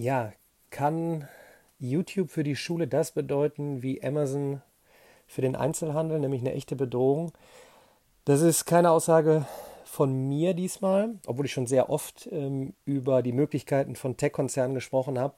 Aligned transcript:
ja, 0.00 0.32
kann 0.70 1.28
YouTube 1.78 2.30
für 2.30 2.42
die 2.42 2.56
Schule 2.56 2.88
das 2.88 3.12
bedeuten 3.12 3.82
wie 3.82 4.02
Amazon 4.02 4.62
für 5.26 5.42
den 5.42 5.56
Einzelhandel, 5.56 6.18
nämlich 6.18 6.40
eine 6.40 6.54
echte 6.54 6.74
Bedrohung? 6.74 7.32
Das 8.24 8.40
ist 8.40 8.64
keine 8.64 8.90
Aussage 8.90 9.46
von 9.84 10.28
mir 10.28 10.54
diesmal, 10.54 11.16
obwohl 11.26 11.46
ich 11.46 11.52
schon 11.52 11.66
sehr 11.66 11.90
oft 11.90 12.28
ähm, 12.32 12.72
über 12.84 13.22
die 13.22 13.32
Möglichkeiten 13.32 13.94
von 13.94 14.16
Tech-Konzernen 14.16 14.74
gesprochen 14.74 15.18
habe. 15.18 15.34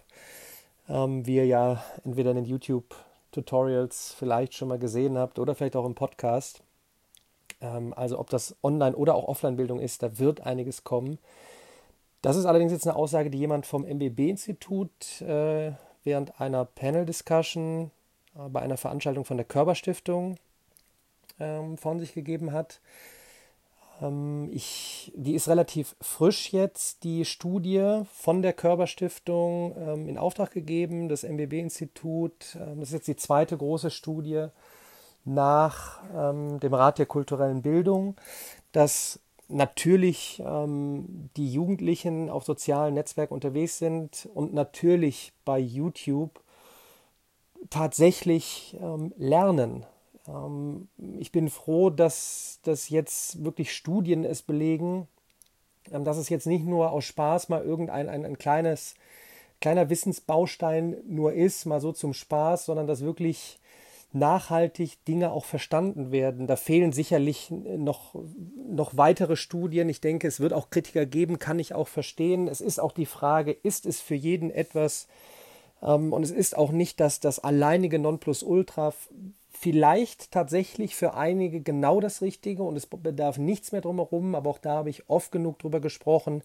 Ähm, 0.88 1.26
wie 1.26 1.36
ihr 1.36 1.46
ja 1.46 1.82
entweder 2.04 2.30
in 2.30 2.36
den 2.36 2.44
YouTube-Tutorials 2.44 4.14
vielleicht 4.18 4.54
schon 4.54 4.68
mal 4.68 4.78
gesehen 4.78 5.16
habt 5.18 5.38
oder 5.38 5.54
vielleicht 5.54 5.76
auch 5.76 5.86
im 5.86 5.94
Podcast. 5.94 6.62
Ähm, 7.60 7.94
also 7.94 8.18
ob 8.18 8.30
das 8.30 8.56
Online- 8.62 8.96
oder 8.96 9.14
auch 9.14 9.26
Offline-Bildung 9.26 9.80
ist, 9.80 10.02
da 10.02 10.18
wird 10.18 10.42
einiges 10.42 10.84
kommen. 10.84 11.18
Das 12.22 12.36
ist 12.36 12.46
allerdings 12.46 12.70
jetzt 12.70 12.86
eine 12.86 12.96
Aussage, 12.96 13.30
die 13.30 13.38
jemand 13.38 13.66
vom 13.66 13.84
MBB-Institut 13.84 15.20
äh, 15.22 15.72
während 16.04 16.40
einer 16.40 16.64
Panel-Discussion 16.64 17.90
äh, 18.36 18.48
bei 18.48 18.60
einer 18.60 18.76
Veranstaltung 18.76 19.24
von 19.24 19.36
der 19.36 19.46
Körperstiftung 19.46 20.36
ähm, 21.40 21.76
von 21.76 21.98
sich 21.98 22.14
gegeben 22.14 22.52
hat. 22.52 22.80
Ähm, 24.00 24.48
ich, 24.52 25.12
die 25.16 25.34
ist 25.34 25.48
relativ 25.48 25.96
frisch 26.00 26.52
jetzt, 26.52 27.02
die 27.02 27.24
Studie 27.24 28.02
von 28.12 28.40
der 28.40 28.52
Körperstiftung 28.52 29.74
ähm, 29.76 30.08
in 30.08 30.16
Auftrag 30.16 30.52
gegeben, 30.52 31.08
das 31.08 31.24
MBB-Institut. 31.24 32.56
Ähm, 32.60 32.78
das 32.78 32.90
ist 32.90 32.94
jetzt 32.94 33.08
die 33.08 33.16
zweite 33.16 33.56
große 33.56 33.90
Studie 33.90 34.46
nach 35.24 36.00
ähm, 36.14 36.60
dem 36.60 36.74
Rat 36.74 36.98
der 36.98 37.06
kulturellen 37.06 37.62
Bildung, 37.62 38.16
dass 38.70 39.18
natürlich 39.52 40.42
ähm, 40.44 41.30
die 41.36 41.52
Jugendlichen 41.52 42.30
auf 42.30 42.44
sozialen 42.44 42.94
Netzwerken 42.94 43.34
unterwegs 43.34 43.78
sind 43.78 44.28
und 44.34 44.54
natürlich 44.54 45.32
bei 45.44 45.58
YouTube 45.58 46.40
tatsächlich 47.70 48.76
ähm, 48.80 49.12
lernen. 49.16 49.86
Ähm, 50.26 50.88
ich 51.18 51.32
bin 51.32 51.48
froh, 51.48 51.90
dass, 51.90 52.60
dass 52.62 52.88
jetzt 52.88 53.44
wirklich 53.44 53.72
Studien 53.72 54.24
es 54.24 54.42
belegen, 54.42 55.08
ähm, 55.90 56.04
dass 56.04 56.16
es 56.16 56.28
jetzt 56.28 56.46
nicht 56.46 56.64
nur 56.64 56.90
aus 56.90 57.04
Spaß 57.04 57.48
mal 57.48 57.62
irgendein 57.62 58.08
ein, 58.08 58.24
ein 58.24 58.38
kleines, 58.38 58.94
kleiner 59.60 59.90
Wissensbaustein 59.90 60.96
nur 61.06 61.32
ist, 61.32 61.66
mal 61.66 61.80
so 61.80 61.92
zum 61.92 62.14
Spaß, 62.14 62.66
sondern 62.66 62.86
dass 62.86 63.02
wirklich 63.02 63.58
nachhaltig 64.14 65.04
Dinge 65.06 65.32
auch 65.32 65.44
verstanden 65.44 66.12
werden. 66.12 66.46
Da 66.46 66.56
fehlen 66.56 66.92
sicherlich 66.92 67.50
noch, 67.50 68.14
noch 68.68 68.96
weitere 68.96 69.36
Studien. 69.36 69.88
Ich 69.88 70.00
denke, 70.00 70.28
es 70.28 70.40
wird 70.40 70.52
auch 70.52 70.70
Kritiker 70.70 71.06
geben, 71.06 71.38
kann 71.38 71.58
ich 71.58 71.74
auch 71.74 71.88
verstehen. 71.88 72.48
Es 72.48 72.60
ist 72.60 72.78
auch 72.78 72.92
die 72.92 73.06
Frage, 73.06 73.52
ist 73.52 73.86
es 73.86 74.00
für 74.00 74.14
jeden 74.14 74.50
etwas, 74.50 75.08
ähm, 75.82 76.12
und 76.12 76.22
es 76.22 76.30
ist 76.30 76.56
auch 76.56 76.70
nicht 76.70 77.00
das, 77.00 77.20
das 77.20 77.38
alleinige 77.38 77.98
Nonplusultra, 77.98 78.94
vielleicht 79.50 80.30
tatsächlich 80.30 80.96
für 80.96 81.14
einige 81.14 81.60
genau 81.60 82.00
das 82.00 82.22
Richtige 82.22 82.62
und 82.62 82.76
es 82.76 82.86
bedarf 82.86 83.38
nichts 83.38 83.72
mehr 83.72 83.80
drumherum, 83.80 84.34
aber 84.34 84.50
auch 84.50 84.58
da 84.58 84.76
habe 84.76 84.90
ich 84.90 85.08
oft 85.08 85.30
genug 85.30 85.58
drüber 85.58 85.80
gesprochen, 85.80 86.42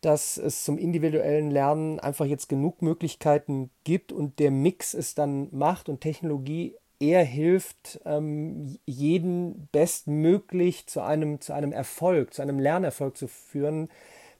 dass 0.00 0.36
es 0.38 0.64
zum 0.64 0.78
individuellen 0.78 1.50
Lernen 1.50 2.00
einfach 2.00 2.24
jetzt 2.24 2.48
genug 2.48 2.82
Möglichkeiten 2.82 3.70
gibt 3.84 4.10
und 4.10 4.40
der 4.40 4.50
Mix 4.50 4.94
es 4.94 5.14
dann 5.14 5.48
macht 5.52 5.88
und 5.88 6.00
Technologie 6.00 6.74
er 7.02 7.24
hilft, 7.24 8.00
ähm, 8.04 8.78
jeden 8.86 9.68
bestmöglich 9.72 10.86
zu 10.86 11.00
einem, 11.00 11.40
zu 11.40 11.52
einem 11.52 11.72
Erfolg, 11.72 12.32
zu 12.32 12.42
einem 12.42 12.60
Lernerfolg 12.60 13.16
zu 13.16 13.26
führen, 13.26 13.88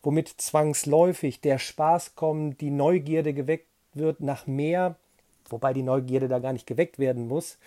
womit 0.01 0.29
zwangsläufig 0.29 1.41
der 1.41 1.59
Spaß 1.59 2.15
kommt, 2.15 2.61
die 2.61 2.71
Neugierde 2.71 3.35
geweckt 3.35 3.67
wird 3.95 4.21
nach 4.21 4.47
mehr, 4.47 4.95
wobei 5.49 5.73
die 5.73 5.83
Neugierde 5.83 6.29
da 6.29 6.39
gar 6.39 6.53
nicht 6.53 6.69
geweckt 6.69 7.01
werden 7.01 7.27
muss. 7.27 7.59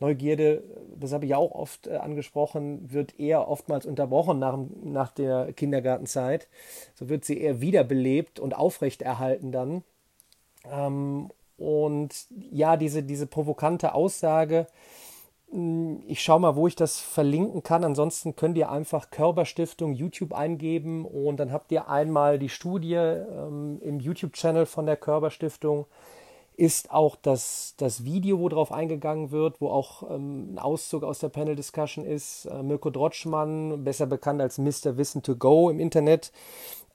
Neugierde, 0.00 0.62
das 1.00 1.12
habe 1.12 1.24
ich 1.24 1.34
auch 1.34 1.52
oft 1.52 1.86
äh, 1.86 1.96
angesprochen, 1.96 2.92
wird 2.92 3.18
eher 3.18 3.48
oftmals 3.48 3.86
unterbrochen 3.86 4.38
nach, 4.38 4.58
nach 4.84 5.12
der 5.12 5.54
Kindergartenzeit. 5.54 6.46
So 6.94 7.08
wird 7.08 7.24
sie 7.24 7.40
eher 7.40 7.62
wiederbelebt 7.62 8.38
und 8.38 8.54
aufrechterhalten 8.54 9.50
dann. 9.50 9.82
Ähm, 10.70 11.30
und 11.62 12.26
ja, 12.50 12.76
diese, 12.76 13.04
diese 13.04 13.26
provokante 13.26 13.94
Aussage, 13.94 14.66
hm, 15.50 16.02
ich 16.08 16.20
schaue 16.20 16.40
mal, 16.40 16.56
wo 16.56 16.66
ich 16.66 16.74
das 16.74 16.98
verlinken 16.98 17.62
kann. 17.62 17.84
Ansonsten 17.84 18.34
könnt 18.34 18.58
ihr 18.58 18.70
einfach 18.70 19.10
Körperstiftung 19.10 19.92
YouTube 19.92 20.32
eingeben 20.32 21.04
und 21.04 21.36
dann 21.36 21.52
habt 21.52 21.70
ihr 21.70 21.88
einmal 21.88 22.38
die 22.38 22.48
Studie 22.48 22.94
ähm, 22.94 23.80
im 23.82 24.00
YouTube-Channel 24.00 24.66
von 24.66 24.86
der 24.86 24.96
Körperstiftung. 24.96 25.86
Ist 26.54 26.90
auch 26.90 27.16
das, 27.16 27.74
das 27.78 28.04
Video, 28.04 28.38
wo 28.38 28.48
drauf 28.48 28.72
eingegangen 28.72 29.30
wird, 29.30 29.60
wo 29.60 29.68
auch 29.68 30.10
ähm, 30.10 30.54
ein 30.54 30.58
Auszug 30.58 31.04
aus 31.04 31.18
der 31.20 31.28
Panel-Discussion 31.28 32.04
ist. 32.04 32.46
Äh, 32.46 32.62
Mirko 32.62 32.90
Drotschmann, 32.90 33.84
besser 33.84 34.06
bekannt 34.06 34.40
als 34.42 34.58
Mr. 34.58 34.96
Wissen 34.96 35.22
to 35.22 35.36
Go 35.36 35.70
im 35.70 35.78
Internet, 35.78 36.32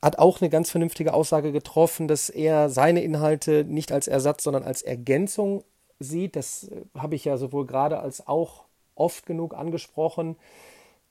hat 0.02 0.19
auch 0.19 0.41
eine 0.41 0.50
ganz 0.50 0.69
vernünftige 0.69 1.13
Aussage 1.13 1.52
getroffen, 1.52 2.08
dass 2.08 2.30
er 2.30 2.69
seine 2.69 3.02
Inhalte 3.02 3.63
nicht 3.66 3.91
als 3.91 4.08
Ersatz, 4.08 4.44
sondern 4.44 4.63
als 4.63 4.81
Ergänzung 4.81 5.63
sieht. 6.00 6.35
Das 6.35 6.69
äh, 6.69 6.84
habe 6.97 7.16
ich 7.16 7.25
ja 7.25 7.38
sowohl 7.38 7.66
gerade 7.66 8.00
als 8.00 8.28
auch 8.28 8.66
oft 8.96 9.25
genug 9.25 9.53
angesprochen, 9.53 10.38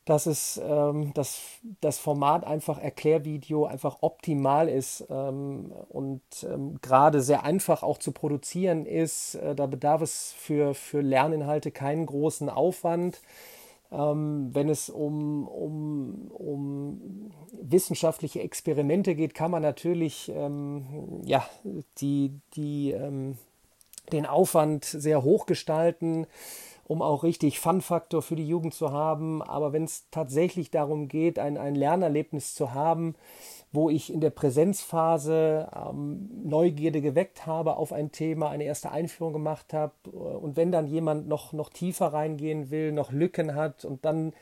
dass 0.04 0.26
es 0.26 0.60
ähm, 0.64 1.12
dass 1.14 1.40
das 1.80 1.98
Format 1.98 2.44
einfach 2.44 2.78
Erklärvideo 2.78 3.66
einfach 3.66 3.98
optimal 4.02 4.68
ist 4.68 5.04
ähm, 5.10 5.72
und 5.88 6.22
ähm, 6.44 6.78
gerade 6.80 7.20
sehr 7.20 7.42
einfach 7.44 7.82
auch 7.82 7.98
zu 7.98 8.12
produzieren 8.12 8.86
ist. 8.86 9.34
Äh, 9.34 9.56
da 9.56 9.66
bedarf 9.66 10.02
es 10.02 10.32
für, 10.38 10.74
für 10.74 11.00
Lerninhalte 11.00 11.72
keinen 11.72 12.06
großen 12.06 12.48
Aufwand. 12.48 13.20
Ähm, 13.92 14.50
wenn 14.52 14.68
es 14.68 14.90
um, 14.90 15.46
um, 15.46 16.30
um 16.32 17.30
wissenschaftliche 17.62 18.40
Experimente 18.40 19.14
geht, 19.14 19.34
kann 19.34 19.50
man 19.50 19.62
natürlich 19.62 20.30
ähm, 20.34 21.22
ja, 21.24 21.48
die, 21.98 22.32
die, 22.54 22.90
ähm, 22.90 23.38
den 24.12 24.26
Aufwand 24.26 24.84
sehr 24.84 25.22
hoch 25.22 25.46
gestalten, 25.46 26.26
um 26.84 27.02
auch 27.02 27.22
richtig 27.24 27.58
Fun-Faktor 27.58 28.22
für 28.22 28.36
die 28.36 28.46
Jugend 28.46 28.74
zu 28.74 28.92
haben. 28.92 29.42
Aber 29.42 29.72
wenn 29.72 29.84
es 29.84 30.04
tatsächlich 30.10 30.70
darum 30.70 31.08
geht, 31.08 31.38
ein, 31.38 31.56
ein 31.56 31.74
Lernerlebnis 31.74 32.54
zu 32.54 32.74
haben, 32.74 33.14
wo 33.76 33.90
ich 33.90 34.12
in 34.12 34.20
der 34.20 34.30
Präsenzphase 34.30 35.68
ähm, 35.76 36.28
Neugierde 36.44 37.00
geweckt 37.02 37.46
habe 37.46 37.76
auf 37.76 37.92
ein 37.92 38.10
Thema, 38.10 38.48
eine 38.48 38.64
erste 38.64 38.90
Einführung 38.90 39.34
gemacht 39.34 39.72
habe. 39.72 39.92
Und 40.10 40.56
wenn 40.56 40.72
dann 40.72 40.88
jemand 40.88 41.28
noch, 41.28 41.52
noch 41.52 41.68
tiefer 41.68 42.06
reingehen 42.06 42.70
will, 42.70 42.90
noch 42.90 43.12
Lücken 43.12 43.54
hat 43.54 43.84
und 43.84 44.04
dann 44.04 44.32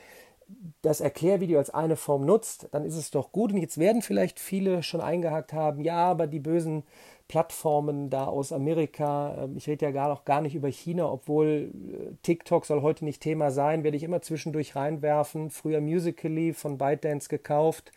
das 0.83 1.00
Erklärvideo 1.00 1.59
als 1.59 1.71
eine 1.71 1.97
Form 1.97 2.25
nutzt, 2.25 2.69
dann 2.72 2.84
ist 2.84 2.97
es 2.97 3.11
doch 3.11 3.33
gut. 3.33 3.53
Und 3.53 3.59
jetzt 3.59 3.78
werden 3.78 4.03
vielleicht 4.03 4.39
viele 4.39 4.83
schon 4.83 5.00
eingehakt 5.00 5.53
haben, 5.53 5.81
ja, 5.81 6.06
aber 6.06 6.27
die 6.27 6.41
bösen 6.41 6.84
Plattformen 7.27 8.11
da 8.11 8.27
aus 8.27 8.53
Amerika, 8.53 9.45
ähm, 9.45 9.56
ich 9.56 9.66
rede 9.66 9.87
ja 9.87 9.91
gar 9.91 10.09
noch 10.09 10.25
gar 10.25 10.43
nicht 10.43 10.55
über 10.55 10.69
China, 10.69 11.11
obwohl 11.11 11.72
äh, 11.72 12.15
TikTok 12.22 12.66
soll 12.66 12.83
heute 12.83 13.05
nicht 13.05 13.22
Thema 13.22 13.51
sein, 13.51 13.83
werde 13.83 13.97
ich 13.97 14.03
immer 14.03 14.21
zwischendurch 14.21 14.77
reinwerfen. 14.77 15.51
Früher 15.51 15.81
Musically 15.81 16.53
von 16.53 16.78
ByteDance 16.78 17.28
gekauft 17.28 17.91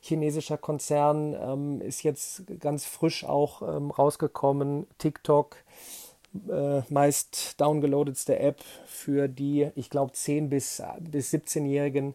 chinesischer 0.00 0.58
Konzern, 0.58 1.34
ähm, 1.34 1.80
ist 1.80 2.02
jetzt 2.02 2.44
ganz 2.60 2.84
frisch 2.84 3.24
auch 3.24 3.62
ähm, 3.62 3.90
rausgekommen. 3.90 4.86
TikTok, 4.98 5.56
äh, 6.48 6.82
meist 6.88 7.60
downgeloadetste 7.60 8.38
App 8.38 8.62
für 8.86 9.28
die, 9.28 9.70
ich 9.74 9.90
glaube, 9.90 10.12
10- 10.12 10.48
bis, 10.48 10.82
bis 11.00 11.32
17-Jährigen. 11.32 12.14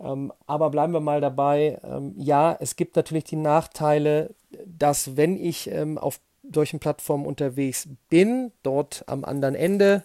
Ähm, 0.00 0.32
aber 0.46 0.70
bleiben 0.70 0.92
wir 0.92 1.00
mal 1.00 1.20
dabei. 1.20 1.78
Ähm, 1.84 2.14
ja, 2.16 2.56
es 2.58 2.76
gibt 2.76 2.96
natürlich 2.96 3.24
die 3.24 3.36
Nachteile, 3.36 4.34
dass 4.66 5.16
wenn 5.16 5.36
ich 5.36 5.70
ähm, 5.70 5.98
auf 5.98 6.20
solchen 6.52 6.80
Plattformen 6.80 7.26
unterwegs 7.26 7.88
bin, 8.08 8.52
dort 8.62 9.04
am 9.06 9.24
anderen 9.24 9.54
Ende, 9.54 10.04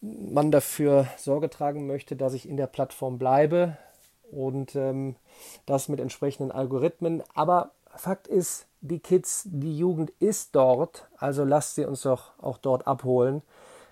man 0.00 0.50
dafür 0.50 1.06
Sorge 1.16 1.48
tragen 1.48 1.86
möchte, 1.86 2.16
dass 2.16 2.34
ich 2.34 2.48
in 2.48 2.56
der 2.56 2.66
Plattform 2.66 3.18
bleibe 3.18 3.76
und 4.30 4.74
ähm, 4.76 5.16
das 5.66 5.88
mit 5.88 6.00
entsprechenden 6.00 6.50
Algorithmen. 6.50 7.22
Aber 7.34 7.72
Fakt 7.94 8.28
ist, 8.28 8.66
die 8.80 8.98
Kids, 8.98 9.42
die 9.46 9.76
Jugend 9.76 10.12
ist 10.20 10.54
dort, 10.54 11.08
also 11.16 11.44
lasst 11.44 11.74
sie 11.74 11.84
uns 11.84 12.02
doch 12.02 12.32
auch 12.38 12.58
dort 12.58 12.86
abholen. 12.86 13.42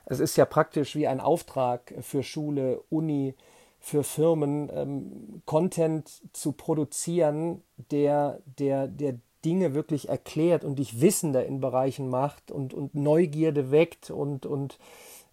Es 0.06 0.20
ist 0.20 0.36
ja 0.36 0.44
praktisch 0.44 0.94
wie 0.94 1.06
ein 1.06 1.20
Auftrag 1.20 1.94
für 2.02 2.22
Schule, 2.22 2.82
Uni, 2.90 3.34
für 3.80 4.02
Firmen, 4.02 4.70
ähm, 4.72 5.42
Content 5.46 6.10
zu 6.32 6.52
produzieren, 6.52 7.62
der, 7.90 8.40
der, 8.58 8.88
der 8.88 9.18
Dinge 9.44 9.74
wirklich 9.74 10.08
erklärt 10.08 10.64
und 10.64 10.78
dich 10.78 11.00
wissender 11.00 11.44
in 11.44 11.60
Bereichen 11.60 12.08
macht 12.08 12.50
und, 12.50 12.72
und 12.72 12.94
Neugierde 12.94 13.70
weckt 13.70 14.10
und, 14.10 14.46
und 14.46 14.78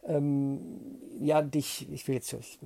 ähm, 0.08 0.60
ja, 1.20 1.42
dich, 1.42 1.88
ich 1.92 2.08
will 2.08 2.16
jetzt, 2.16 2.34
ich, 2.34 2.60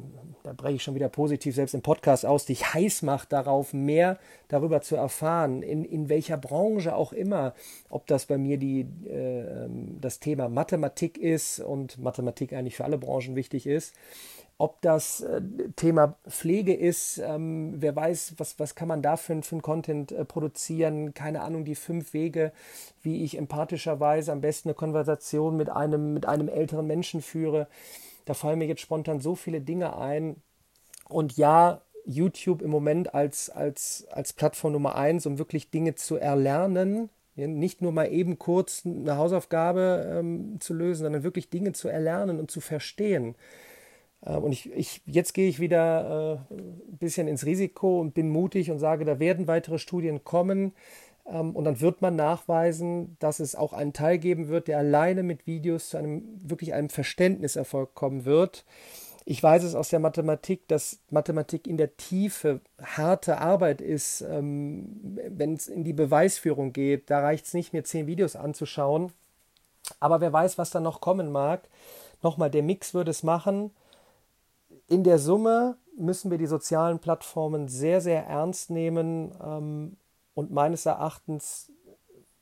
da 0.43 0.53
breche 0.53 0.75
ich 0.75 0.83
schon 0.83 0.95
wieder 0.95 1.09
positiv 1.09 1.55
selbst 1.55 1.73
im 1.73 1.81
Podcast 1.81 2.25
aus, 2.25 2.45
dich 2.45 2.73
heiß 2.73 3.01
macht 3.01 3.33
darauf, 3.33 3.73
mehr 3.73 4.17
darüber 4.47 4.81
zu 4.81 4.95
erfahren, 4.95 5.61
in, 5.61 5.83
in 5.83 6.07
welcher 6.07 6.37
Branche 6.37 6.95
auch 6.95 7.11
immer, 7.11 7.53
ob 7.89 8.07
das 8.07 8.25
bei 8.25 8.37
mir 8.37 8.57
die, 8.57 8.81
äh, 9.07 9.67
das 9.99 10.19
Thema 10.19 10.47
Mathematik 10.47 11.17
ist 11.17 11.59
und 11.59 11.97
Mathematik 11.97 12.53
eigentlich 12.53 12.77
für 12.77 12.85
alle 12.85 12.97
Branchen 12.97 13.35
wichtig 13.35 13.67
ist, 13.67 13.93
ob 14.57 14.81
das 14.81 15.22
äh, 15.22 15.42
Thema 15.75 16.16
Pflege 16.28 16.74
ist, 16.74 17.18
ähm, 17.18 17.75
wer 17.78 17.96
weiß, 17.96 18.36
was, 18.38 18.57
was 18.57 18.75
kann 18.75 18.88
man 18.88 19.02
da 19.02 19.18
für, 19.18 19.42
für 19.42 19.56
einen 19.56 19.62
Content 19.62 20.12
äh, 20.12 20.24
produzieren, 20.24 21.13
keine 21.13 21.42
Ahnung, 21.42 21.66
die 21.66 21.75
fünf 21.75 22.13
Wege, 22.13 22.54
wie 23.02 23.24
ich 23.24 23.38
empathischerweise 23.38 24.31
am 24.31 24.42
besten 24.42 24.69
eine 24.69 24.75
Konversation 24.75 25.57
mit 25.57 25.69
einem, 25.69 26.13
mit 26.13 26.25
einem 26.25 26.48
älteren 26.48 26.88
Menschen 26.88 27.22
führe. 27.22 27.68
Da 28.24 28.34
fallen 28.34 28.60
mir 28.60 28.68
jetzt 28.68 28.81
spontan 28.81 29.19
so 29.19 29.36
viele 29.36 29.60
Dinge 29.60 29.98
ein. 29.98 30.38
Und 31.10 31.38
ja, 31.38 31.81
YouTube 32.06 32.62
im 32.62 32.69
Moment 32.69 33.13
als, 33.13 33.50
als, 33.50 34.07
als 34.12 34.34
Plattform 34.34 34.74
Nummer 34.74 34.96
eins, 34.96 35.25
um 35.25 35.38
wirklich 35.38 35.69
Dinge 35.69 35.96
zu 35.96 36.16
erlernen, 36.16 37.10
nicht 37.36 37.81
nur 37.81 37.92
mal 37.92 38.06
eben 38.06 38.40
kurz 38.40 38.84
eine 38.86 39.18
Hausaufgabe 39.18 40.18
ähm, 40.19 40.57
zu 40.62 40.74
lösen, 40.74 41.04
sondern 41.04 41.24
wirklich 41.24 41.50
Dinge 41.50 41.74
zu 41.74 41.90
erlernen 41.90 42.40
und 42.40 42.50
zu 42.50 42.62
verstehen. 42.62 43.36
Äh, 44.21 44.35
und 44.38 44.51
ich, 44.51 44.71
ich, 44.73 45.01
jetzt 45.06 45.33
gehe 45.33 45.47
ich 45.47 45.59
wieder 45.59 46.39
äh, 46.50 46.53
ein 46.53 46.97
bisschen 46.97 47.27
ins 47.27 47.45
Risiko 47.45 48.00
und 48.00 48.13
bin 48.13 48.29
mutig 48.29 48.71
und 48.71 48.79
sage, 48.79 49.06
da 49.06 49.19
werden 49.19 49.47
weitere 49.47 49.79
Studien 49.79 50.23
kommen. 50.23 50.73
Ähm, 51.25 51.56
und 51.56 51.63
dann 51.65 51.81
wird 51.81 52.01
man 52.01 52.15
nachweisen, 52.15 53.17
dass 53.19 53.39
es 53.39 53.56
auch 53.56 53.73
einen 53.73 53.94
Teil 53.94 54.17
geben 54.17 54.47
wird, 54.47 54.67
der 54.67 54.79
alleine 54.79 55.23
mit 55.23 55.47
Videos 55.47 55.89
zu 55.89 55.97
einem 55.97 56.23
wirklich 56.44 56.73
einem 56.73 56.89
Verständniserfolg 56.89 57.95
kommen 57.95 58.25
wird. 58.25 58.65
Ich 59.27 59.41
weiß 59.41 59.63
es 59.63 59.73
aus 59.73 59.89
der 59.89 60.00
Mathematik, 60.00 60.68
dass 60.68 61.00
Mathematik 61.09 61.65
in 61.65 61.77
der 61.77 61.97
Tiefe 61.97 62.61
harte 62.79 63.39
Arbeit 63.39 63.81
ist, 63.81 64.21
ähm, 64.21 65.18
wenn 65.29 65.56
es 65.56 65.68
in 65.68 65.83
die 65.83 65.94
Beweisführung 65.94 66.73
geht. 66.73 67.09
Da 67.09 67.21
reicht 67.21 67.45
es 67.45 67.56
nicht, 67.56 67.73
mir 67.73 67.83
zehn 67.83 68.06
Videos 68.06 68.35
anzuschauen. 68.35 69.11
Aber 70.00 70.21
wer 70.21 70.31
weiß, 70.31 70.57
was 70.57 70.69
da 70.69 70.79
noch 70.79 71.01
kommen 71.01 71.31
mag. 71.31 71.68
Nochmal, 72.21 72.51
der 72.51 72.63
Mix 72.63 72.94
würde 72.94 73.11
es 73.11 73.23
machen 73.23 73.71
in 74.87 75.03
der 75.03 75.19
Summe 75.19 75.77
müssen 75.97 76.31
wir 76.31 76.37
die 76.37 76.45
sozialen 76.45 76.99
Plattformen 76.99 77.67
sehr, 77.67 78.01
sehr 78.01 78.25
ernst 78.25 78.69
nehmen 78.69 79.31
ähm, 79.43 79.97
und 80.33 80.51
meines 80.51 80.85
Erachtens 80.85 81.71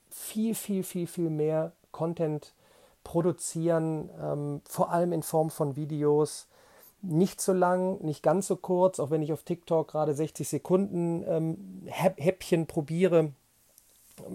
viel, 0.10 0.56
viel, 0.56 0.84
viel, 0.84 1.08
viel 1.08 1.30
mehr 1.30 1.74
Content 1.92 2.54
produzieren, 3.04 4.10
ähm, 4.22 4.62
vor 4.66 4.92
allem 4.92 5.14
in 5.14 5.24
Form 5.24 5.50
von 5.50 5.76
Videos. 5.76 6.48
Nicht 7.02 7.42
so 7.42 7.54
lang, 7.54 8.02
nicht 8.02 8.24
ganz 8.24 8.48
so 8.48 8.56
kurz, 8.56 9.00
auch 9.00 9.12
wenn 9.12 9.22
ich 9.22 9.34
auf 9.34 9.44
TikTok 9.44 9.90
gerade 9.90 10.14
60 10.14 10.48
Sekunden 10.48 11.24
ähm, 11.28 11.84
Häppchen 11.86 12.66
probiere, 12.66 13.34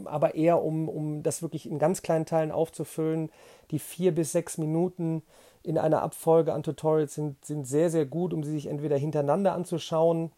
aber 0.05 0.35
eher 0.35 0.63
um, 0.63 0.89
um 0.89 1.23
das 1.23 1.41
wirklich 1.41 1.69
in 1.69 1.79
ganz 1.79 2.03
kleinen 2.03 2.27
Teilen 2.27 2.53
aufzufüllen, 2.53 3.31
die 3.71 3.79
vier 3.79 4.15
bis 4.15 4.33
sechs 4.33 4.59
Minuten 4.59 5.23
in 5.69 5.77
einer 5.77 6.01
Abfolge 6.01 6.55
an 6.55 6.63
Tutorials 6.63 7.15
sind, 7.15 7.45
sind 7.45 7.67
sehr, 7.67 7.91
sehr 7.91 8.07
gut, 8.07 8.33
um 8.33 8.43
sie 8.43 8.53
sich 8.53 8.69
entweder 8.69 8.97
hintereinander 8.97 9.53
anzuschauen 9.53 10.33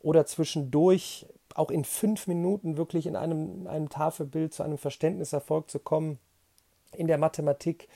oder 0.00 0.26
zwischendurch 0.26 1.26
auch 1.56 1.72
in 1.72 1.84
fünf 1.84 2.28
Minuten 2.28 2.76
wirklich 2.76 3.06
in 3.06 3.16
einem, 3.16 3.62
in 3.62 3.66
einem 3.66 3.88
Tafelbild 3.88 4.54
zu 4.54 4.62
einem 4.62 4.78
Verständniserfolg 4.78 5.68
zu 5.68 5.80
kommen. 5.80 6.20
In 6.92 7.08
der 7.08 7.18
Mathematik, 7.18 7.88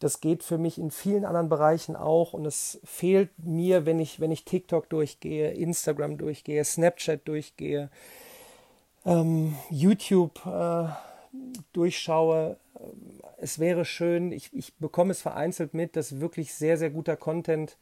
das 0.00 0.20
geht 0.20 0.42
für 0.42 0.58
mich 0.58 0.76
in 0.76 0.90
vielen 0.90 1.24
anderen 1.24 1.48
Bereichen 1.48 1.94
auch 1.94 2.32
und 2.32 2.44
es 2.46 2.80
fehlt 2.82 3.30
mir, 3.38 3.86
wenn 3.86 4.00
ich, 4.00 4.18
wenn 4.18 4.32
ich 4.32 4.44
TikTok 4.44 4.88
durchgehe, 4.88 5.52
Instagram 5.52 6.18
durchgehe, 6.18 6.64
Snapchat 6.64 7.28
durchgehe, 7.28 7.90
ähm, 9.06 9.54
YouTube 9.70 10.44
äh, 10.46 10.88
durchschaue, 11.72 12.56
es 13.44 13.58
wäre 13.58 13.84
schön, 13.84 14.32
ich, 14.32 14.52
ich 14.54 14.74
bekomme 14.78 15.10
es 15.10 15.20
vereinzelt 15.20 15.74
mit, 15.74 15.96
dass 15.96 16.18
wirklich 16.18 16.54
sehr, 16.54 16.78
sehr 16.78 16.88
guter 16.88 17.14
Content 17.14 17.76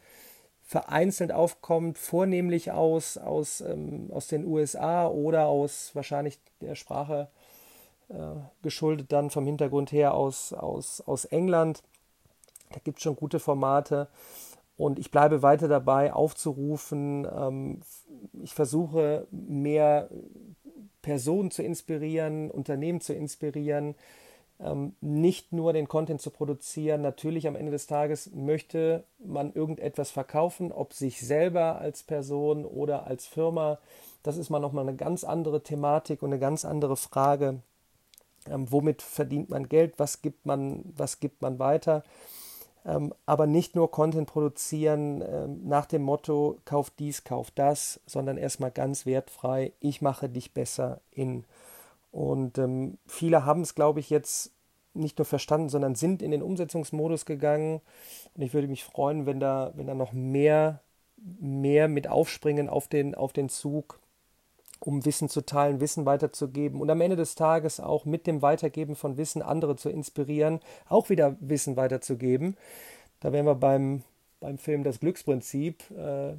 vereinzelt 0.61 1.31
aufkommt, 1.31 1.99
vornehmlich 1.99 2.73
aus, 2.73 3.17
aus, 3.17 3.61
ähm, 3.61 4.11
aus 4.12 4.26
den 4.26 4.44
USA 4.44 5.06
oder 5.06 5.47
aus 5.47 5.94
wahrscheinlich 5.94 6.41
der 6.61 6.75
Sprache 6.75 7.29
äh, 8.09 8.14
geschuldet 8.62 9.12
dann 9.12 9.31
vom 9.31 9.47
Hintergrund 9.47 9.93
her 9.93 10.14
aus, 10.14 10.53
aus, 10.53 11.00
aus 11.00 11.26
England. 11.26 11.85
Da 12.73 12.81
gibt 12.82 12.99
es 12.99 13.05
schon 13.05 13.14
gute 13.14 13.38
Formate 13.38 14.09
und 14.76 14.99
ich 14.99 15.12
bleibe 15.12 15.43
weiter 15.43 15.69
dabei 15.69 16.12
aufzurufen. 16.12 17.25
Ähm, 17.25 17.82
ich 18.43 18.53
versuche 18.53 19.29
mehr 19.31 20.09
Personen 21.03 21.53
zu 21.53 21.62
inspirieren, 21.62 22.50
Unternehmen 22.50 23.00
zu 23.00 23.14
inspirieren, 23.14 23.94
nicht 25.00 25.53
nur 25.53 25.73
den 25.73 25.88
Content 25.88 26.20
zu 26.20 26.31
produzieren. 26.31 27.03
Natürlich 27.03 27.49
am 27.49 27.56
Ende 27.56 27.73
des 27.73 27.87
Tages 27.87 28.31
möchte 28.32 29.05
man 29.19 29.53
irgendetwas 29.53 30.11
verkaufen, 30.11 30.70
ob 30.70 30.93
sich 30.93 31.20
selber 31.20 31.81
als 31.81 32.03
Person 32.03 32.64
oder 32.64 33.06
als 33.06 33.26
Firma. 33.26 33.79
Das 34.23 34.37
ist 34.37 34.50
mal 34.50 34.61
nochmal 34.61 34.87
eine 34.87 34.97
ganz 34.97 35.25
andere 35.25 35.62
Thematik 35.62 36.23
und 36.23 36.31
eine 36.31 36.38
ganz 36.38 36.64
andere 36.64 36.97
Frage. 36.97 37.61
Ähm, 38.49 38.70
womit 38.70 39.03
verdient 39.03 39.50
man 39.50 39.69
Geld? 39.69 39.94
Was 39.99 40.23
gibt 40.23 40.47
man, 40.47 40.85
was 40.97 41.19
gibt 41.19 41.43
man 41.43 41.59
weiter? 41.59 42.05
Ähm, 42.85 43.14
aber 43.26 43.47
nicht 43.47 43.76
nur 43.76 43.91
Content 43.91 44.29
produzieren 44.29 45.23
ähm, 45.23 45.61
nach 45.69 45.87
dem 45.87 46.03
Motto, 46.03 46.59
kauf 46.64 46.91
dies, 46.91 47.25
kauf 47.25 47.50
das, 47.53 48.00
sondern 48.06 48.37
erstmal 48.37 48.73
ganz 48.73 49.06
wertfrei, 49.06 49.73
ich 49.81 50.03
mache 50.03 50.29
dich 50.29 50.53
besser 50.53 51.00
in. 51.12 51.44
Und 52.12 52.59
ähm, 52.59 52.99
viele 53.06 53.44
haben 53.44 53.62
es, 53.62 53.75
glaube 53.75 54.00
ich, 54.00 54.11
jetzt 54.11 54.53
nicht 54.94 55.19
nur 55.19 55.25
verstanden, 55.25 55.70
sondern 55.70 55.94
sind 55.94 56.23
in 56.23 56.31
den 56.31 56.43
Umsetzungsmodus 56.43 57.25
gegangen. 57.25 57.81
Und 58.35 58.43
ich 58.43 58.55
würde 58.55 58.69
mich 58.69 58.85
freuen, 58.85 59.26
wenn 59.26 59.41
da, 59.41 59.73
wenn 59.75 59.87
da 59.87 59.94
noch 59.94 60.12
mehr, 60.12 60.81
mehr 61.17 61.88
mit 61.88 62.09
aufspringen 62.09 62.69
auf 62.69 62.87
den, 62.87 63.14
auf 63.14 63.32
den 63.32 63.49
Zug 63.49 63.99
um 64.85 65.05
Wissen 65.05 65.29
zu 65.29 65.43
teilen, 65.43 65.81
Wissen 65.81 66.06
weiterzugeben 66.06 66.81
und 66.81 66.91
am 66.91 67.00
Ende 67.00 67.17
des 67.17 67.37
Tages 67.37 67.81
auch 67.81 68.05
mit 68.05 68.26
dem 68.26 68.43
Weitergeben 68.43 68.97
von 68.97 69.17
Wissen 69.17 69.41
andere 69.41 69.76
zu 69.76 69.88
inspirieren, 69.88 70.61
auch 70.88 71.09
wieder 71.09 71.37
Wissen 71.41 71.76
weiterzugeben. 71.76 72.56
Da 73.20 73.32
wären 73.32 73.47
wir 73.47 73.55
beim, 73.55 74.03
beim 74.41 74.59
Film 74.59 74.82
Das 74.82 75.00
Glücksprinzip. 75.00 75.91
Äh, 75.93 76.35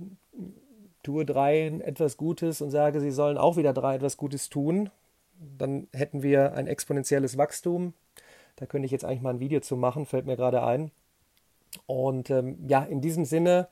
tue 1.03 1.25
drei 1.25 1.67
etwas 1.67 2.17
Gutes 2.17 2.61
und 2.61 2.71
sage, 2.71 3.01
sie 3.01 3.11
sollen 3.11 3.37
auch 3.37 3.57
wieder 3.57 3.73
drei 3.73 3.95
etwas 3.95 4.17
Gutes 4.17 4.49
tun. 4.49 4.89
Dann 5.57 5.87
hätten 5.93 6.23
wir 6.23 6.53
ein 6.53 6.67
exponentielles 6.67 7.37
Wachstum. 7.37 7.93
Da 8.55 8.65
könnte 8.65 8.85
ich 8.85 8.91
jetzt 8.91 9.05
eigentlich 9.05 9.21
mal 9.21 9.31
ein 9.31 9.39
Video 9.39 9.59
zu 9.59 9.75
machen, 9.75 10.05
fällt 10.05 10.25
mir 10.25 10.37
gerade 10.37 10.63
ein. 10.63 10.91
Und 11.85 12.29
ähm, 12.29 12.57
ja, 12.67 12.83
in 12.83 13.01
diesem 13.01 13.25
Sinne, 13.25 13.67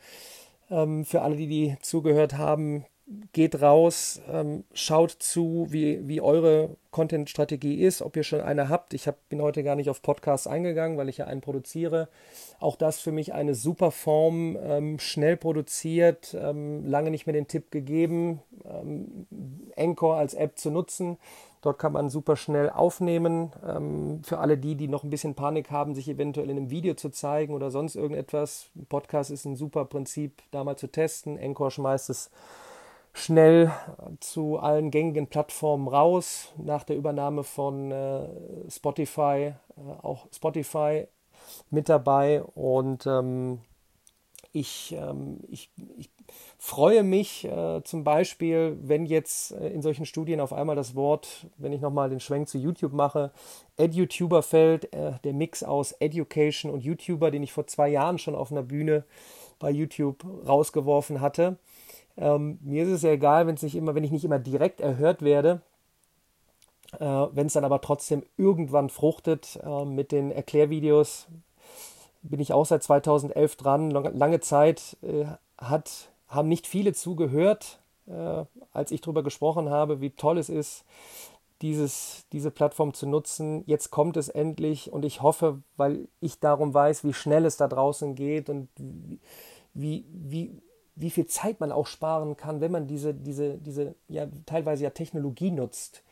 ähm, 0.69 1.05
für 1.05 1.22
alle, 1.22 1.36
die, 1.36 1.48
die 1.48 1.77
zugehört 1.81 2.38
haben, 2.38 2.86
geht 3.34 3.62
raus, 3.62 4.22
ähm, 4.30 4.63
schaut 4.74 5.12
zu, 5.12 5.68
wie, 5.70 6.08
wie 6.08 6.22
eure 6.22 6.77
Content-Strategie 6.91 7.82
ist, 7.82 8.01
ob 8.01 8.15
ihr 8.15 8.24
schon 8.24 8.41
eine 8.41 8.70
habt. 8.70 8.94
Ich 8.94 9.08
hab, 9.08 9.30
bin 9.30 9.41
heute 9.41 9.63
gar 9.63 9.75
nicht 9.75 9.89
auf 9.89 10.01
Podcasts 10.01 10.48
eingegangen, 10.48 10.98
weil 10.98 11.10
ich 11.10 11.18
ja 11.18 11.25
einen 11.25 11.41
produziere. 11.41 12.10
Auch 12.60 12.75
das 12.75 13.00
für 13.00 13.12
mich 13.12 13.34
eine 13.34 13.56
super 13.56 13.91
Form, 13.91 14.58
ähm, 14.62 15.00
schnell 15.00 15.38
produziert, 15.38 16.36
ähm, 16.39 16.86
lange 16.86 17.12
nicht 17.12 17.25
mehr 17.25 17.34
den 17.34 17.48
Tipp 17.48 17.72
gegeben, 17.72 18.41
ähm, 18.65 19.27
Anchor 19.77 20.18
als 20.18 20.34
App 20.34 20.58
zu 20.58 20.70
nutzen. 20.70 21.18
Dort 21.62 21.77
kann 21.77 21.94
man 21.94 22.10
super 22.10 22.36
schnell 22.36 22.70
aufnehmen. 22.70 23.51
Ähm, 23.65 24.22
für 24.24 24.39
alle 24.39 24.58
die, 24.58 24.75
die 24.75 24.88
noch 24.88 25.03
ein 25.03 25.10
bisschen 25.12 25.36
Panik 25.36 25.70
haben, 25.70 25.94
sich 25.94 26.10
eventuell 26.10 26.50
in 26.50 26.58
einem 26.58 26.70
Video 26.72 26.96
zu 26.96 27.10
zeigen 27.10 27.53
oder 27.53 27.72
sonst 27.72 27.96
irgendetwas. 27.96 28.70
Podcast 28.89 29.32
ist 29.32 29.46
ein 29.46 29.56
super 29.56 29.86
Prinzip, 29.86 30.41
da 30.51 30.63
mal 30.63 30.77
zu 30.77 30.88
testen. 30.88 31.38
Anchor 31.39 31.72
schmeißt 31.72 32.10
es 32.10 32.32
schnell 33.13 33.72
zu 34.20 34.58
allen 34.58 34.91
gängigen 34.91 35.27
Plattformen 35.27 35.88
raus. 35.88 36.53
Nach 36.58 36.84
der 36.84 36.96
Übernahme 36.96 37.44
von 37.44 37.91
äh, 37.91 38.27
Spotify, 38.70 39.53
äh, 39.77 39.82
auch 40.01 40.27
Spotify 40.34 41.08
mit 41.70 41.89
dabei. 41.89 42.44
Und 42.44 43.06
ähm, 43.06 43.60
ich, 44.53 44.96
ähm, 44.98 45.39
ich, 45.50 45.70
ich 45.98 46.10
freue 46.58 47.03
mich 47.03 47.46
äh, 47.46 47.82
zum 47.84 48.03
Beispiel, 48.03 48.77
wenn 48.82 49.06
jetzt 49.06 49.51
äh, 49.51 49.70
in 49.70 49.82
solchen 49.82 50.06
Studien 50.06 50.41
auf 50.41 50.53
einmal 50.53 50.75
das 50.75 50.96
Wort, 50.96 51.48
wenn 51.58 51.72
ich 51.72 51.82
nochmal 51.82 52.10
den 52.10 52.20
Schwenk 52.20 52.50
zu 52.50 52.58
YouTube 52.58 52.94
mache, 52.94 53.32
EdUtuber 53.77 54.41
fällt, 54.41 54.94
äh, 54.94 55.13
der 55.24 55.34
Mix 55.34 55.63
aus 55.63 55.94
Education 55.94 56.72
und 56.72 56.84
YouTuber, 56.84 57.32
den 57.32 57.44
ich 57.44 57.53
vor 57.53 57.68
zwei 57.68 57.89
Jahren 57.89 58.18
schon 58.18 58.36
auf 58.36 58.51
einer 58.51 58.63
Bühne 58.63 59.06
bei 59.60 59.72
YouTube 59.72 60.25
rausgeworfen 60.46 61.22
hatte. 61.22 61.58
Ähm, 62.18 62.60
mir 62.62 62.84
ist 62.84 62.89
es 62.89 63.01
ja 63.01 63.12
egal, 63.12 63.48
wenn 63.48 63.56
es 63.56 63.63
nicht 63.63 63.75
immer, 63.75 63.96
wenn 63.96 64.03
ich 64.03 64.12
nicht 64.12 64.25
immer 64.25 64.39
direkt 64.39 64.82
erhört 64.82 65.22
werde, 65.22 65.62
äh, 67.00 67.06
wenn 67.06 67.48
es 67.48 67.53
dann 67.53 67.65
aber 67.65 67.82
trotzdem 67.82 68.24
irgendwann 68.38 68.89
fruchtet 68.89 69.60
äh, 69.63 69.86
mit 69.86 70.12
den 70.12 70.32
Erklärvideos, 70.32 71.27
bin 72.22 72.39
ich 72.39 72.53
auch 72.53 72.65
seit 72.65 72.84
2011 72.84 73.56
dran. 73.56 73.91
Lange 73.91 74.39
Zeit 74.41 74.98
äh, 75.01 75.25
hat, 75.58 76.10
haben 76.27 76.50
nicht 76.50 76.68
viele 76.68 76.94
zugehört, 76.94 77.80
äh, 78.08 78.46
als 78.74 78.91
ich 78.91 79.01
darüber 79.01 79.24
gesprochen 79.24 79.70
habe, 79.70 80.01
wie 80.01 80.12
toll 80.12 80.38
es 80.38 80.50
ist, 80.50 80.86
dieses, 81.62 82.25
diese 82.32 82.51
Plattform 82.51 82.94
zu 82.94 83.08
nutzen. 83.08 83.63
Jetzt 83.65 83.91
kommt 83.91 84.18
es 84.18 84.30
endlich 84.30 84.91
und 84.91 85.06
ich 85.06 85.22
hoffe, 85.22 85.62
weil 85.77 86.08
ich 86.20 86.39
darum 86.39 86.74
weiß, 86.74 87.03
wie 87.03 87.13
schnell 87.13 87.46
es 87.46 87.58
da 87.58 87.68
draußen 87.68 88.15
geht 88.15 88.50
und 88.50 88.70
wie, 89.74 90.06
wie, 90.12 90.62
wie 90.95 91.10
viel 91.10 91.25
Zeit 91.25 91.60
man 91.60 91.71
auch 91.71 91.88
sparen 91.88 92.38
kann, 92.38 92.62
wenn 92.62 92.71
man 92.71 92.88
diese, 92.88 93.13
diese, 93.13 93.57
diese 93.57 93.95
ja, 94.07 94.27
teilweise 94.45 94.83
ja 94.83 94.89
Technologie 94.89 95.51
nutzt. 95.51 96.03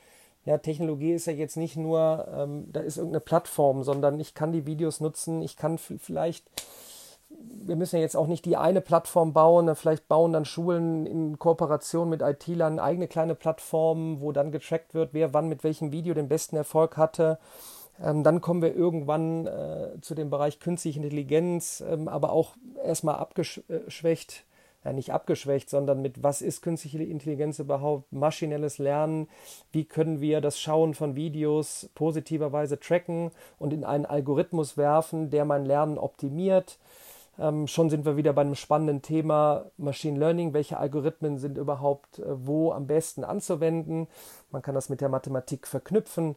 Ja, 0.45 0.57
Technologie 0.57 1.13
ist 1.13 1.27
ja 1.27 1.33
jetzt 1.33 1.57
nicht 1.57 1.75
nur, 1.75 2.27
ähm, 2.33 2.69
da 2.71 2.79
ist 2.79 2.98
irgendeine 2.98 3.19
Plattform, 3.19 3.83
sondern 3.83 4.19
ich 4.19 4.33
kann 4.33 4.51
die 4.51 4.65
Videos 4.65 5.00
nutzen, 5.00 5.41
ich 5.41 5.57
kann 5.57 5.77
vielleicht 5.77 6.45
wir 7.29 7.75
müssen 7.75 7.98
ja 7.98 8.01
jetzt 8.01 8.17
auch 8.17 8.27
nicht 8.27 8.45
die 8.45 8.57
eine 8.57 8.81
Plattform 8.81 9.33
bauen, 9.33 9.74
vielleicht 9.75 10.07
bauen 10.07 10.33
dann 10.33 10.45
Schulen 10.45 11.05
in 11.05 11.38
Kooperation 11.38 12.09
mit 12.09 12.21
IT-Lern 12.21 12.79
eigene 12.79 13.07
kleine 13.07 13.36
Plattformen, 13.36 14.21
wo 14.21 14.31
dann 14.31 14.51
getrackt 14.51 14.93
wird, 14.93 15.13
wer 15.13 15.33
wann 15.33 15.48
mit 15.48 15.63
welchem 15.63 15.91
Video 15.91 16.13
den 16.13 16.27
besten 16.27 16.55
Erfolg 16.55 16.98
hatte. 16.98 17.38
Ähm, 18.01 18.24
dann 18.24 18.41
kommen 18.41 18.62
wir 18.62 18.75
irgendwann 18.75 19.45
äh, 19.45 20.01
zu 20.01 20.15
dem 20.15 20.29
Bereich 20.29 20.59
künstliche 20.59 21.00
Intelligenz, 21.00 21.83
ähm, 21.88 22.07
aber 22.07 22.31
auch 22.31 22.55
erstmal 22.83 23.15
abgeschwächt, 23.15 24.45
ja 24.83 24.93
nicht 24.93 25.12
abgeschwächt, 25.12 25.69
sondern 25.69 26.01
mit 26.01 26.24
was 26.24 26.41
ist 26.41 26.62
künstliche 26.62 27.03
Intelligenz 27.03 27.59
überhaupt, 27.59 28.12
maschinelles 28.12 28.77
Lernen, 28.77 29.27
wie 29.71 29.86
können 29.86 30.21
wir 30.21 30.41
das 30.41 30.59
Schauen 30.59 30.93
von 30.93 31.15
Videos 31.15 31.89
positiverweise 31.95 32.79
tracken 32.79 33.31
und 33.57 33.74
in 33.74 33.83
einen 33.83 34.05
Algorithmus 34.05 34.77
werfen, 34.77 35.29
der 35.29 35.45
mein 35.45 35.65
Lernen 35.65 35.98
optimiert 35.98 36.79
ähm, 37.39 37.67
schon 37.67 37.89
sind 37.89 38.05
wir 38.05 38.17
wieder 38.17 38.33
bei 38.33 38.41
einem 38.41 38.55
spannenden 38.55 39.01
Thema 39.01 39.71
Machine 39.77 40.19
Learning. 40.19 40.53
Welche 40.53 40.77
Algorithmen 40.77 41.38
sind 41.38 41.57
überhaupt 41.57 42.19
äh, 42.19 42.25
wo 42.27 42.74
am 42.74 42.86
besten 42.86 43.24
anzuwenden? 43.24 44.07
Man 44.51 44.62
kann 44.62 44.75
das 44.75 44.89
mit 44.89 45.00
der 45.00 45.09
Mathematik 45.09 45.65
verknüpfen. 45.65 46.36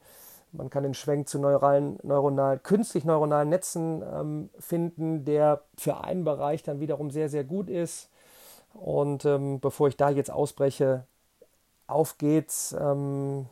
Man 0.53 0.71
kann 0.71 0.85
den 0.85 0.95
Schwenk 0.95 1.29
zu 1.29 1.41
neuralen, 1.41 1.99
neuronal, 2.03 2.59
künstlich 2.59 3.05
neuronalen 3.05 3.49
Netzen 3.49 4.03
ähm, 4.03 4.51
finden, 4.59 5.25
der 5.25 5.63
für 5.77 6.05
einen 6.05 6.25
Bereich 6.25 6.63
dann 6.63 6.79
wiederum 6.79 7.11
sehr, 7.11 7.29
sehr 7.29 7.43
gut 7.43 7.69
ist. 7.69 8.11
Und 8.75 9.25
ähm, 9.25 9.61
bevor 9.61 9.89
ich 9.89 9.97
da 9.97 10.11
jetzt 10.11 10.31
ausbreche, 10.31 11.05
auf 11.87 12.19
geht's. 12.19 12.75
Ähm, 12.79 13.47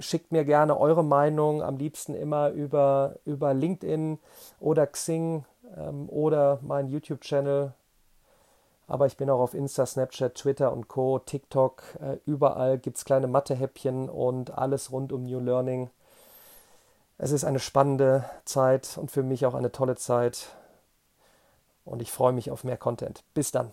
schickt 0.00 0.32
mir 0.32 0.44
gerne 0.44 0.78
eure 0.78 1.04
Meinung, 1.04 1.62
am 1.62 1.76
liebsten 1.76 2.14
immer 2.14 2.50
über, 2.50 3.16
über 3.24 3.54
LinkedIn 3.54 4.18
oder 4.60 4.86
Xing 4.86 5.44
ähm, 5.76 6.08
oder 6.08 6.58
meinen 6.62 6.88
YouTube-Channel. 6.88 7.72
Aber 8.86 9.06
ich 9.06 9.16
bin 9.16 9.28
auch 9.28 9.40
auf 9.40 9.54
Insta, 9.54 9.84
Snapchat, 9.84 10.34
Twitter 10.34 10.72
und 10.72 10.88
Co., 10.88 11.18
TikTok. 11.18 11.82
Äh, 12.00 12.16
überall 12.24 12.78
gibt 12.78 12.96
es 12.96 13.04
kleine 13.04 13.26
Mathehäppchen 13.26 14.08
und 14.08 14.56
alles 14.56 14.92
rund 14.92 15.12
um 15.12 15.24
New 15.24 15.40
Learning. 15.40 15.90
Es 17.18 17.32
ist 17.32 17.44
eine 17.44 17.58
spannende 17.58 18.24
Zeit 18.44 18.96
und 18.96 19.10
für 19.10 19.22
mich 19.22 19.44
auch 19.44 19.54
eine 19.54 19.72
tolle 19.72 19.96
Zeit. 19.96 20.54
Und 21.84 22.00
ich 22.00 22.12
freue 22.12 22.32
mich 22.32 22.50
auf 22.50 22.64
mehr 22.64 22.76
Content. 22.76 23.24
Bis 23.34 23.50
dann. 23.50 23.72